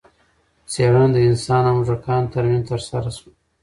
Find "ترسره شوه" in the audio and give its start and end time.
2.71-3.31